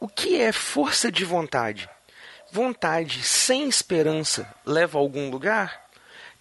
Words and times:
O 0.00 0.08
que 0.08 0.40
é 0.40 0.50
força 0.50 1.12
de 1.12 1.26
vontade? 1.26 1.86
Vontade 2.50 3.22
sem 3.22 3.68
esperança 3.68 4.50
leva 4.64 4.96
a 4.96 5.00
algum 5.00 5.28
lugar? 5.28 5.78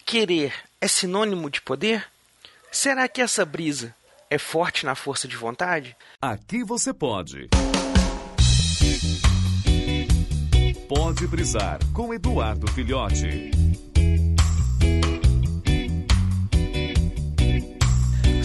Querer 0.05 0.53
é 0.79 0.87
sinônimo 0.87 1.49
de 1.49 1.61
poder? 1.61 2.05
Será 2.71 3.05
que 3.09 3.21
essa 3.21 3.43
brisa 3.43 3.93
é 4.29 4.37
forte 4.37 4.85
na 4.85 4.95
força 4.95 5.27
de 5.27 5.35
vontade? 5.35 5.93
Aqui 6.21 6.63
você 6.63 6.93
pode. 6.93 7.49
Pode 10.87 11.27
brisar 11.27 11.79
com 11.93 12.13
Eduardo 12.13 12.65
Filhote. 12.71 13.51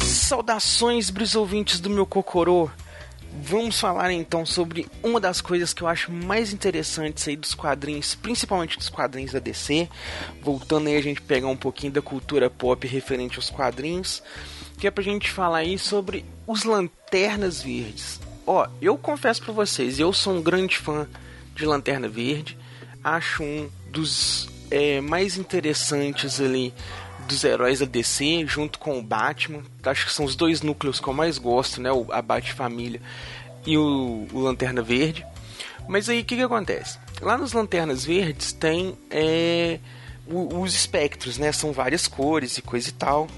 Saudações, 0.03 1.09
brisouvintes 1.09 1.79
do 1.79 1.89
meu 1.89 2.05
Cocorô. 2.05 2.69
Vamos 3.43 3.81
falar 3.81 4.13
então 4.13 4.47
sobre 4.47 4.87
uma 5.03 5.19
das 5.19 5.41
coisas 5.41 5.75
que 5.75 5.83
eu 5.83 5.89
acho 5.89 6.13
mais 6.13 6.53
interessantes 6.53 7.27
aí 7.27 7.37
dos 7.37 7.53
quadrinhos, 7.53 8.15
principalmente 8.15 8.79
dos 8.79 8.89
quadrinhos 8.89 9.33
da 9.33 9.41
DC. 9.41 9.89
Voltando 10.41 10.87
aí 10.87 10.97
a 10.97 11.03
gente 11.03 11.21
pegar 11.21 11.49
um 11.49 11.57
pouquinho 11.57 11.93
da 11.93 12.01
cultura 12.01 12.49
pop 12.49 12.87
referente 12.87 13.37
aos 13.37 13.51
quadrinhos, 13.51 14.23
que 14.79 14.87
é 14.87 14.91
pra 14.91 15.03
gente 15.03 15.31
falar 15.31 15.59
aí 15.59 15.79
sobre 15.79 16.25
os 16.47 16.63
Lanternas 16.63 17.61
Verdes. 17.61 18.21
Ó, 18.47 18.69
eu 18.81 18.97
confesso 18.97 19.43
para 19.43 19.53
vocês, 19.53 19.99
eu 19.99 20.13
sou 20.13 20.35
um 20.35 20.43
grande 20.43 20.79
fã 20.79 21.09
de 21.57 21.67
Lanterna 21.67 22.09
Verde. 22.09 22.57
Acho 23.03 23.43
um 23.43 23.69
dos 23.91 24.49
é, 24.71 25.01
mais 25.01 25.37
interessantes 25.37 26.41
ali 26.41 26.73
dos 27.25 27.45
heróis 27.45 27.81
da 27.81 27.87
DC, 27.87 28.45
junto 28.47 28.79
com 28.79 28.99
o 28.99 29.03
Batman. 29.03 29.63
Acho 29.83 30.07
que 30.07 30.13
são 30.13 30.25
os 30.25 30.37
dois 30.37 30.63
núcleos 30.63 31.01
que 31.01 31.09
eu 31.09 31.13
mais 31.13 31.39
gosto, 31.39 31.81
né? 31.81 31.91
A 32.13 32.23
Bat-Família 32.23 33.01
e 33.67 33.77
o, 33.77 34.27
o, 34.33 34.41
Lanterna 34.41 34.83
Verde. 34.83 35.27
Mas 35.89 36.09
aí 36.09 36.21
o 36.21 36.25
que, 36.25 36.37
que 36.37 36.43
acontece? 36.43 36.99
Lá 37.21 37.37
nos 37.37 37.53
Lanternas 37.53 38.05
Verdes 38.05 38.53
tem 38.53 38.97
é, 39.11 39.79
os 40.27 40.75
espectros, 40.75 41.39
né? 41.39 41.53
São 41.53 41.73
várias 41.73 42.07
cores 42.07 42.59
e 42.59 42.63
coisa 42.63 42.89
e 42.89 42.93
tal. 42.93 43.29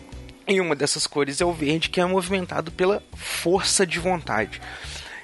E 0.46 0.60
uma 0.60 0.76
dessas 0.76 1.06
cores 1.06 1.40
é 1.40 1.44
o 1.44 1.52
verde, 1.52 1.88
que 1.88 2.00
é 2.00 2.06
movimentado 2.06 2.70
pela 2.70 3.02
força 3.14 3.84
de 3.84 3.98
vontade. 3.98 4.60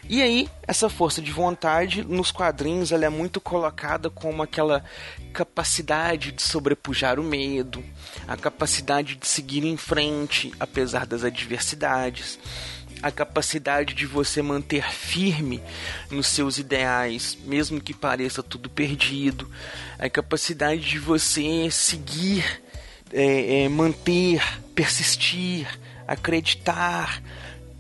E 0.09 0.21
aí, 0.21 0.49
essa 0.67 0.91
força 0.91 1.23
de 1.23 1.31
vontade 1.31 2.05
nos 2.05 2.33
quadrinhos 2.33 2.91
ela 2.91 3.05
é 3.05 3.09
muito 3.09 3.41
colocada 3.41 4.11
como 4.11 4.43
aquela 4.43 4.85
capacidade 5.33 6.33
de 6.33 6.43
sobrepujar 6.43 7.21
o 7.21 7.23
medo, 7.23 7.83
a 8.27 8.37
capacidade 8.37 9.15
de 9.15 9.27
seguir 9.27 9.65
em 9.65 9.77
frente 9.77 10.53
apesar 10.59 11.07
das 11.07 11.25
adversidades, 11.25 12.39
a 13.03 13.11
capacidade 13.11 13.95
de 13.95 14.07
você 14.07 14.43
manter 14.43 14.91
firme 14.91 15.63
nos 16.11 16.27
seus 16.27 16.59
ideais, 16.59 17.39
mesmo 17.45 17.81
que 17.81 17.95
pareça 17.95 18.43
tudo 18.43 18.69
perdido, 18.69 19.51
a 19.99 20.09
capacidade 20.11 20.83
de 20.83 20.99
você 20.99 21.71
seguir, 21.71 22.63
é, 23.13 23.65
é, 23.65 23.69
manter, 23.69 24.43
persistir, 24.75 25.67
acreditar. 26.07 27.23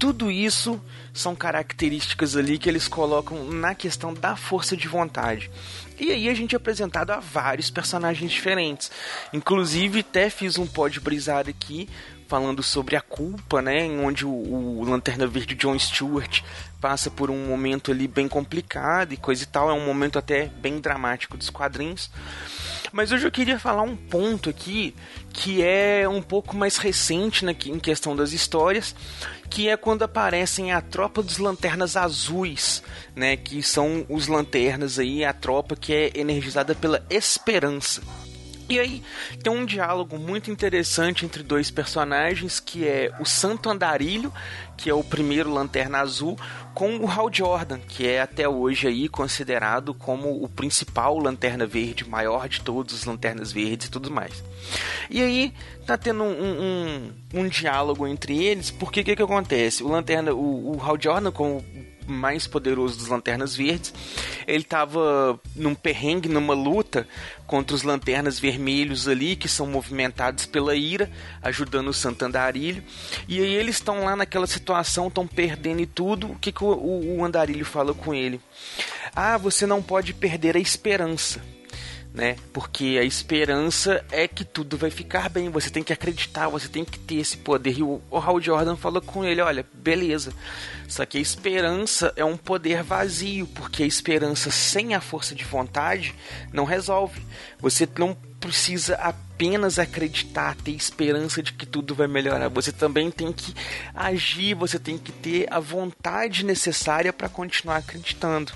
Tudo 0.02 0.32
isso 0.32 0.82
são 1.14 1.32
características 1.32 2.36
ali 2.36 2.58
que 2.58 2.68
eles 2.68 2.88
colocam 2.88 3.44
na 3.44 3.72
questão 3.72 4.12
da 4.12 4.34
força 4.34 4.76
de 4.76 4.88
vontade. 4.88 5.48
E 5.96 6.10
aí 6.10 6.28
a 6.28 6.34
gente 6.34 6.56
é 6.56 6.58
apresentado 6.58 7.12
a 7.12 7.20
vários 7.20 7.70
personagens 7.70 8.32
diferentes. 8.32 8.90
Inclusive, 9.32 10.00
até 10.00 10.28
fiz 10.28 10.58
um 10.58 10.66
pod 10.66 10.98
brisar 10.98 11.48
aqui 11.48 11.88
falando 12.26 12.64
sobre 12.64 12.96
a 12.96 13.00
culpa, 13.00 13.62
né, 13.62 13.84
onde 14.04 14.26
o, 14.26 14.30
o, 14.30 14.84
Lanterna 14.84 15.24
Verde 15.24 15.54
John 15.54 15.78
Stewart 15.78 16.42
passa 16.80 17.08
por 17.08 17.30
um 17.30 17.46
momento 17.46 17.92
ali 17.92 18.08
bem 18.08 18.26
complicado 18.26 19.12
e 19.12 19.16
coisa 19.16 19.44
e 19.44 19.46
tal, 19.46 19.70
é 19.70 19.72
um 19.72 19.86
momento 19.86 20.18
até 20.18 20.46
bem 20.46 20.80
dramático 20.80 21.36
dos 21.36 21.48
quadrinhos. 21.48 22.10
Mas 22.92 23.10
hoje 23.10 23.26
eu 23.26 23.30
queria 23.30 23.58
falar 23.58 23.82
um 23.82 23.96
ponto 23.96 24.50
aqui 24.50 24.94
que 25.32 25.62
é 25.62 26.06
um 26.06 26.20
pouco 26.20 26.54
mais 26.54 26.76
recente 26.76 27.42
né, 27.44 27.56
em 27.66 27.78
questão 27.78 28.14
das 28.14 28.32
histórias, 28.32 28.94
que 29.48 29.68
é 29.68 29.76
quando 29.78 30.02
aparecem 30.02 30.72
a 30.72 30.80
tropa 30.82 31.22
dos 31.22 31.38
lanternas 31.38 31.96
azuis, 31.96 32.82
né, 33.16 33.34
que 33.34 33.62
são 33.62 34.04
os 34.10 34.26
lanternas 34.26 34.98
aí, 34.98 35.24
a 35.24 35.32
tropa 35.32 35.74
que 35.74 35.92
é 35.94 36.12
energizada 36.14 36.74
pela 36.74 37.02
esperança. 37.08 38.02
E 38.72 38.80
aí 38.80 39.02
tem 39.42 39.52
um 39.52 39.66
diálogo 39.66 40.18
muito 40.18 40.50
interessante 40.50 41.26
entre 41.26 41.42
dois 41.42 41.70
personagens, 41.70 42.58
que 42.58 42.88
é 42.88 43.12
o 43.20 43.24
Santo 43.26 43.68
Andarilho, 43.68 44.32
que 44.78 44.88
é 44.88 44.94
o 44.94 45.04
primeiro 45.04 45.52
Lanterna 45.52 45.98
Azul, 45.98 46.38
com 46.72 46.96
o 46.96 47.06
Hal 47.06 47.30
Jordan, 47.30 47.78
que 47.80 48.08
é 48.08 48.22
até 48.22 48.48
hoje 48.48 48.88
aí 48.88 49.10
considerado 49.10 49.92
como 49.92 50.42
o 50.42 50.48
principal 50.48 51.18
Lanterna 51.18 51.66
Verde, 51.66 52.08
maior 52.08 52.48
de 52.48 52.62
todos 52.62 52.94
os 52.94 53.04
Lanternas 53.04 53.52
Verdes 53.52 53.88
e 53.88 53.90
tudo 53.90 54.10
mais. 54.10 54.42
E 55.10 55.22
aí 55.22 55.52
tá 55.84 55.98
tendo 55.98 56.22
um, 56.24 56.30
um, 56.30 57.12
um 57.34 57.48
diálogo 57.48 58.06
entre 58.06 58.42
eles, 58.42 58.70
porque 58.70 59.02
o 59.02 59.04
que, 59.04 59.14
que 59.14 59.22
acontece? 59.22 59.82
O 59.82 59.88
Lanterna, 59.88 60.32
o, 60.32 60.78
o 60.78 60.82
Hal 60.82 60.96
Jordan, 60.98 61.30
como 61.30 61.62
mais 62.12 62.46
poderoso 62.46 62.98
dos 62.98 63.08
Lanternas 63.08 63.56
Verdes. 63.56 63.92
Ele 64.46 64.62
estava 64.62 65.40
num 65.56 65.74
perrengue, 65.74 66.28
numa 66.28 66.54
luta 66.54 67.06
contra 67.46 67.74
os 67.74 67.82
Lanternas 67.82 68.38
Vermelhos 68.38 69.08
ali, 69.08 69.36
que 69.36 69.48
são 69.48 69.66
movimentados 69.66 70.46
pela 70.46 70.74
ira, 70.74 71.10
ajudando 71.42 71.88
o 71.88 71.94
Santandarilho. 71.94 72.82
E 73.26 73.40
aí 73.40 73.54
eles 73.54 73.76
estão 73.76 74.04
lá 74.04 74.14
naquela 74.14 74.46
situação, 74.46 75.08
estão 75.08 75.26
perdendo 75.26 75.80
e 75.80 75.86
tudo. 75.86 76.32
O 76.32 76.38
que, 76.38 76.52
que 76.52 76.62
o, 76.62 77.18
o, 77.18 77.24
Andarilho 77.24 77.64
fala 77.64 77.94
com 77.94 78.14
ele? 78.14 78.40
Ah, 79.14 79.36
você 79.36 79.66
não 79.66 79.82
pode 79.82 80.14
perder 80.14 80.56
a 80.56 80.60
esperança 80.60 81.40
né? 82.14 82.36
Porque 82.52 82.98
a 83.00 83.04
esperança 83.04 84.04
é 84.10 84.28
que 84.28 84.44
tudo 84.44 84.76
vai 84.76 84.90
ficar 84.90 85.28
bem. 85.30 85.48
Você 85.48 85.70
tem 85.70 85.82
que 85.82 85.92
acreditar, 85.92 86.48
você 86.48 86.68
tem 86.68 86.84
que 86.84 86.98
ter 86.98 87.16
esse 87.16 87.36
poder. 87.36 87.78
E 87.78 87.82
o, 87.82 88.02
o 88.10 88.18
Hal 88.18 88.40
Jordan 88.40 88.76
falou 88.76 89.00
com 89.00 89.24
ele: 89.24 89.40
olha, 89.40 89.64
beleza. 89.72 90.32
Só 90.88 91.06
que 91.06 91.16
a 91.16 91.20
esperança 91.20 92.12
é 92.16 92.24
um 92.24 92.36
poder 92.36 92.82
vazio, 92.82 93.46
porque 93.46 93.82
a 93.82 93.86
esperança 93.86 94.50
sem 94.50 94.94
a 94.94 95.00
força 95.00 95.34
de 95.34 95.44
vontade 95.44 96.14
não 96.52 96.64
resolve. 96.64 97.22
Você 97.60 97.88
não 97.98 98.14
precisa 98.38 98.96
apenas 98.96 99.78
acreditar, 99.78 100.56
ter 100.56 100.72
esperança 100.72 101.42
de 101.42 101.52
que 101.52 101.64
tudo 101.64 101.94
vai 101.94 102.08
melhorar. 102.08 102.48
Você 102.48 102.72
também 102.72 103.10
tem 103.10 103.32
que 103.32 103.54
agir, 103.94 104.54
você 104.54 104.78
tem 104.78 104.98
que 104.98 105.12
ter 105.12 105.46
a 105.50 105.60
vontade 105.60 106.44
necessária 106.44 107.12
para 107.12 107.28
continuar 107.28 107.76
acreditando. 107.76 108.52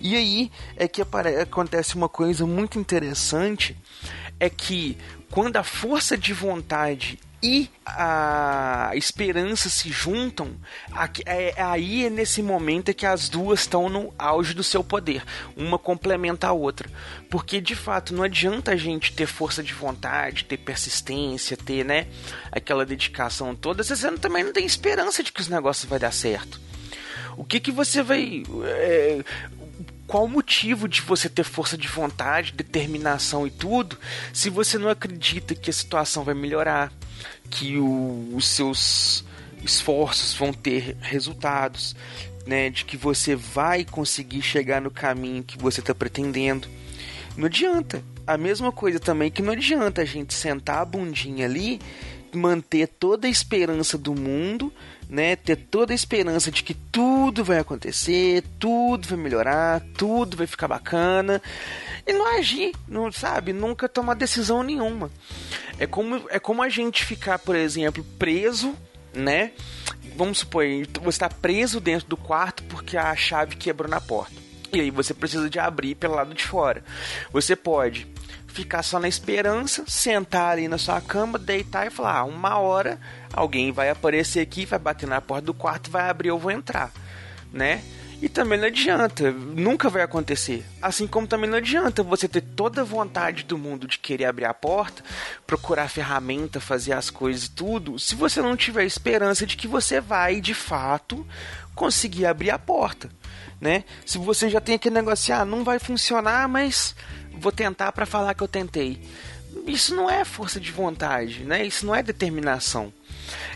E 0.00 0.16
aí 0.16 0.50
é 0.76 0.88
que 0.88 1.02
acontece 1.02 1.94
uma 1.94 2.08
coisa 2.08 2.46
muito 2.46 2.78
interessante, 2.78 3.76
é 4.38 4.48
que 4.48 4.96
quando 5.30 5.56
a 5.56 5.62
força 5.62 6.16
de 6.16 6.32
vontade 6.32 7.18
e 7.42 7.70
a 7.86 8.90
esperança 8.94 9.70
se 9.70 9.90
juntam, 9.90 10.54
é, 11.24 11.54
aí 11.62 12.04
é 12.04 12.10
nesse 12.10 12.42
momento 12.42 12.90
é 12.90 12.94
que 12.94 13.06
as 13.06 13.28
duas 13.28 13.60
estão 13.60 13.88
no 13.88 14.12
auge 14.18 14.52
do 14.52 14.62
seu 14.62 14.84
poder. 14.84 15.22
Uma 15.56 15.78
complementa 15.78 16.48
a 16.48 16.52
outra. 16.52 16.90
Porque 17.30 17.60
de 17.60 17.74
fato 17.74 18.12
não 18.12 18.22
adianta 18.22 18.72
a 18.72 18.76
gente 18.76 19.12
ter 19.14 19.26
força 19.26 19.62
de 19.62 19.72
vontade, 19.72 20.44
ter 20.44 20.58
persistência, 20.58 21.56
ter 21.56 21.84
né, 21.84 22.08
aquela 22.52 22.84
dedicação 22.84 23.54
toda, 23.54 23.82
se 23.82 23.96
você 23.96 24.10
também 24.18 24.44
não 24.44 24.52
tem 24.52 24.66
esperança 24.66 25.22
de 25.22 25.32
que 25.32 25.40
os 25.40 25.48
negócios 25.48 25.88
vai 25.88 25.98
dar 25.98 26.12
certo. 26.12 26.60
O 27.40 27.44
que 27.44 27.58
que 27.58 27.72
você 27.72 28.02
vai. 28.02 28.42
É, 28.66 29.24
qual 30.06 30.24
o 30.24 30.28
motivo 30.28 30.86
de 30.86 31.00
você 31.00 31.26
ter 31.26 31.42
força 31.42 31.74
de 31.74 31.88
vontade, 31.88 32.52
determinação 32.52 33.46
e 33.46 33.50
tudo, 33.50 33.98
se 34.30 34.50
você 34.50 34.76
não 34.76 34.90
acredita 34.90 35.54
que 35.54 35.70
a 35.70 35.72
situação 35.72 36.22
vai 36.22 36.34
melhorar, 36.34 36.92
que 37.48 37.78
o, 37.78 38.28
os 38.34 38.46
seus 38.46 39.24
esforços 39.64 40.34
vão 40.34 40.52
ter 40.52 40.98
resultados, 41.00 41.96
né, 42.46 42.68
de 42.68 42.84
que 42.84 42.98
você 42.98 43.34
vai 43.34 43.86
conseguir 43.86 44.42
chegar 44.42 44.82
no 44.82 44.90
caminho 44.90 45.42
que 45.42 45.56
você 45.56 45.80
está 45.80 45.94
pretendendo. 45.94 46.68
Não 47.38 47.46
adianta. 47.46 48.04
A 48.26 48.36
mesma 48.36 48.70
coisa 48.70 49.00
também 49.00 49.30
que 49.30 49.40
não 49.40 49.54
adianta 49.54 50.02
a 50.02 50.04
gente 50.04 50.34
sentar 50.34 50.82
a 50.82 50.84
bundinha 50.84 51.46
ali, 51.46 51.80
manter 52.32 52.86
toda 52.86 53.26
a 53.26 53.30
esperança 53.30 53.98
do 53.98 54.14
mundo, 54.14 54.72
né, 55.08 55.34
ter 55.36 55.56
toda 55.56 55.92
a 55.92 55.94
esperança 55.94 56.50
de 56.50 56.62
que 56.62 56.74
tudo 56.74 57.44
vai 57.44 57.58
acontecer, 57.58 58.44
tudo 58.58 59.08
vai 59.08 59.18
melhorar, 59.18 59.82
tudo 59.96 60.36
vai 60.36 60.46
ficar 60.46 60.68
bacana 60.68 61.42
e 62.06 62.12
não 62.12 62.26
agir, 62.36 62.72
não 62.86 63.10
sabe, 63.10 63.52
nunca 63.52 63.88
tomar 63.88 64.14
decisão 64.14 64.62
nenhuma. 64.62 65.10
É 65.78 65.86
como 65.86 66.26
é 66.30 66.38
como 66.38 66.62
a 66.62 66.68
gente 66.68 67.04
ficar, 67.04 67.38
por 67.38 67.56
exemplo, 67.56 68.04
preso, 68.18 68.74
né? 69.12 69.52
Vamos 70.16 70.38
supor, 70.38 70.64
você 71.02 71.08
está 71.08 71.28
preso 71.28 71.80
dentro 71.80 72.08
do 72.08 72.16
quarto 72.16 72.62
porque 72.64 72.96
a 72.96 73.14
chave 73.16 73.56
quebrou 73.56 73.90
na 73.90 74.00
porta. 74.00 74.39
E 74.72 74.80
aí 74.80 74.90
você 74.90 75.12
precisa 75.12 75.48
de 75.50 75.58
abrir 75.58 75.94
pelo 75.94 76.14
lado 76.14 76.34
de 76.34 76.44
fora. 76.44 76.84
Você 77.32 77.56
pode 77.56 78.06
ficar 78.46 78.82
só 78.82 78.98
na 78.98 79.08
esperança, 79.08 79.84
sentar 79.86 80.52
ali 80.52 80.68
na 80.68 80.78
sua 80.78 81.00
cama, 81.00 81.38
deitar 81.38 81.86
e 81.86 81.90
falar: 81.90 82.18
ah, 82.18 82.24
uma 82.24 82.58
hora 82.58 83.00
alguém 83.32 83.72
vai 83.72 83.90
aparecer 83.90 84.40
aqui, 84.40 84.66
vai 84.66 84.78
bater 84.78 85.08
na 85.08 85.20
porta 85.20 85.46
do 85.46 85.54
quarto, 85.54 85.90
vai 85.90 86.08
abrir, 86.08 86.28
eu 86.28 86.38
vou 86.38 86.50
entrar, 86.50 86.92
né? 87.52 87.82
E 88.22 88.28
também 88.28 88.58
não 88.58 88.66
adianta, 88.66 89.30
nunca 89.30 89.88
vai 89.88 90.02
acontecer. 90.02 90.64
Assim 90.82 91.06
como 91.06 91.26
também 91.26 91.48
não 91.48 91.56
adianta 91.56 92.02
você 92.02 92.28
ter 92.28 92.42
toda 92.42 92.82
a 92.82 92.84
vontade 92.84 93.44
do 93.44 93.56
mundo 93.56 93.86
de 93.86 93.98
querer 93.98 94.26
abrir 94.26 94.44
a 94.44 94.52
porta, 94.52 95.02
procurar 95.46 95.88
ferramenta, 95.88 96.60
fazer 96.60 96.92
as 96.92 97.08
coisas 97.08 97.46
e 97.46 97.50
tudo, 97.50 97.98
se 97.98 98.14
você 98.14 98.42
não 98.42 98.56
tiver 98.56 98.84
esperança 98.84 99.46
de 99.46 99.56
que 99.56 99.66
você 99.66 100.02
vai, 100.02 100.38
de 100.38 100.52
fato, 100.52 101.26
conseguir 101.74 102.26
abrir 102.26 102.50
a 102.50 102.58
porta, 102.58 103.10
né? 103.58 103.84
Se 104.04 104.18
você 104.18 104.50
já 104.50 104.60
tem 104.60 104.74
aquele 104.74 104.96
negócio, 104.96 105.34
ah, 105.34 105.44
não 105.46 105.64
vai 105.64 105.78
funcionar, 105.78 106.46
mas 106.46 106.94
vou 107.32 107.50
tentar 107.50 107.90
para 107.92 108.04
falar 108.04 108.34
que 108.34 108.42
eu 108.42 108.48
tentei. 108.48 109.00
Isso 109.66 109.94
não 109.94 110.10
é 110.10 110.26
força 110.26 110.60
de 110.60 110.70
vontade, 110.70 111.44
né? 111.44 111.64
Isso 111.64 111.86
não 111.86 111.94
é 111.94 112.02
determinação. 112.02 112.92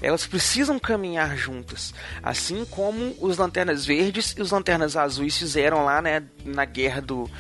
Elas 0.05 0.27
precisam 0.27 0.79
caminhar 0.79 1.37
juntas, 1.37 1.95
assim 2.23 2.65
como 2.65 3.17
os 3.21 3.39
lanternas 3.39 3.87
verdes 3.87 4.35
e 4.37 4.43
os 4.43 4.51
lanternas 4.51 4.97
azuis 4.97 5.37
fizeram 5.37 5.85
lá, 5.85 6.03
né, 6.03 6.23
na 6.45 6.65
guerra 6.65 7.01
do 7.01 7.31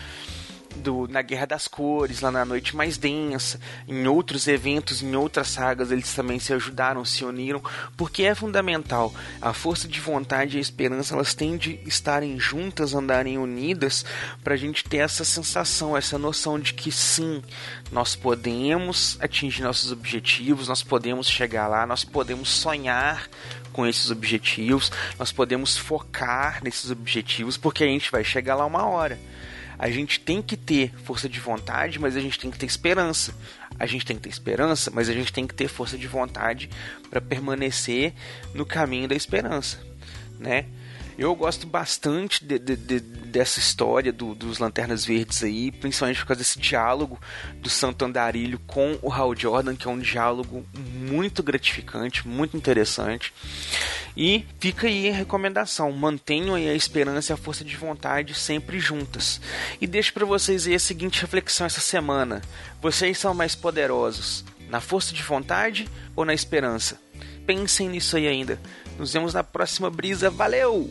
do, 0.77 1.07
na 1.09 1.23
Guerra 1.23 1.47
das 1.47 1.69
Cores, 1.69 2.21
lá 2.21 2.31
na 2.31 2.45
Noite 2.45 2.77
Mais 2.77 2.97
Densa, 2.97 3.61
em 3.87 4.07
outros 4.07 4.47
eventos, 4.49 5.03
em 5.03 5.15
outras 5.15 5.49
sagas, 5.49 5.91
eles 5.91 6.13
também 6.15 6.39
se 6.39 6.53
ajudaram, 6.53 7.05
se 7.05 7.25
uniram, 7.25 7.63
porque 7.97 8.23
é 8.25 8.35
fundamental. 8.35 9.15
A 9.41 9.53
força 9.53 9.87
de 9.87 10.01
vontade 10.01 10.57
e 10.57 10.59
a 10.59 10.61
esperança, 10.61 11.15
elas 11.15 11.35
têm 11.35 11.57
de 11.57 11.81
estarem 11.87 12.39
juntas, 12.39 12.95
andarem 12.95 13.39
unidas, 13.39 14.05
para 14.43 14.55
a 14.55 14.57
gente 14.57 14.85
ter 14.85 14.99
essa 14.99 15.25
sensação, 15.25 15.97
essa 15.97 16.19
noção 16.19 16.59
de 16.59 16.75
que 16.75 16.91
sim, 16.91 17.43
nós 17.91 18.15
podemos 18.17 19.17
atingir 19.21 19.63
nossos 19.63 19.93
objetivos, 19.93 20.69
nós 20.69 20.83
podemos 20.83 21.29
chegar 21.29 21.67
lá, 21.69 21.87
nós 21.87 22.05
podemos 22.05 22.49
sonhar 22.49 23.29
com 23.73 23.87
esses 23.87 24.11
objetivos, 24.11 24.91
nós 25.19 25.33
podemos 25.33 25.77
focar 25.77 26.63
nesses 26.63 26.91
objetivos, 26.91 27.57
porque 27.57 27.85
a 27.85 27.89
gente 27.89 28.11
vai 28.11 28.25
chegar 28.25 28.55
lá 28.55 28.65
uma 28.65 28.87
hora. 28.87 29.19
A 29.79 29.91
gente 29.91 30.21
tem 30.21 30.41
que 30.41 30.57
ter 30.57 30.93
força 31.05 31.29
de 31.29 31.41
vontade, 31.41 31.99
mas 31.99 32.17
a 32.17 32.21
gente 32.21 32.39
tem 32.39 32.51
que 32.51 32.59
ter 32.59 32.67
esperança. 32.67 33.35
A 33.79 33.87
gente 33.87 34.07
tem 34.07 34.17
que 34.17 34.23
ter 34.23 34.29
esperança, 34.29 34.91
mas 34.93 35.09
a 35.09 35.13
gente 35.13 35.33
tem 35.33 35.47
que 35.47 35.55
ter 35.55 35.69
força 35.69 35.99
de 35.99 36.07
vontade 36.07 36.71
para 37.11 37.21
permanecer 37.21 38.13
no 38.55 38.65
caminho 38.65 39.09
da 39.09 39.15
esperança, 39.15 39.79
né? 40.39 40.67
Eu 41.17 41.35
gosto 41.37 41.65
bastante 41.65 42.45
de, 42.45 42.59
de, 42.59 42.77
de, 42.77 43.01
dessa 43.01 43.61
história 43.61 44.13
do, 44.13 44.35
dos 44.35 44.59
Lanternas 44.59 45.05
Verdes 45.05 45.45
aí, 45.45 45.71
principalmente 45.71 46.19
por 46.19 46.27
causa 46.27 46.41
desse 46.41 46.59
diálogo 46.59 47.21
do 47.61 47.71
Santo 47.71 48.05
Andarilho 48.05 48.59
com 48.67 48.99
o 49.01 49.13
Hal 49.13 49.35
Jordan, 49.37 49.77
que 49.77 49.87
é 49.87 49.91
um 49.91 49.99
diálogo 49.99 50.67
muito 50.75 51.41
gratificante, 51.41 52.27
muito 52.27 52.57
interessante. 52.57 53.33
E 54.17 54.45
fica 54.61 54.87
aí 54.87 55.11
a 55.11 55.15
recomendação: 55.15 55.91
mantenham 55.93 56.55
a 56.55 56.61
esperança 56.61 57.33
e 57.33 57.35
a 57.35 57.37
força 57.37 57.65
de 57.65 57.77
vontade 57.77 58.35
sempre 58.35 58.79
juntas. 58.79 59.41
E 59.81 59.87
deixo 59.87 60.13
para 60.13 60.25
vocês 60.25 60.67
aí 60.67 60.75
a 60.75 60.79
seguinte 60.79 61.21
reflexão 61.21 61.67
essa 61.67 61.81
semana: 61.81 62.43
vocês 62.81 63.19
são 63.19 63.35
mais 63.35 63.55
poderosos 63.55 64.45
na 64.69 64.81
força 64.81 65.15
de 65.15 65.23
vontade 65.23 65.89
ou 66.15 66.25
na 66.25 66.35
esperança? 66.35 67.01
Pensem 67.47 67.89
nisso 67.89 68.17
aí 68.17 68.27
ainda. 68.27 68.61
Nos 68.99 69.13
vemos 69.13 69.35
na 69.35 69.43
próxima 69.43 69.91
brisa. 69.91 70.31
Valeu! 70.31 70.91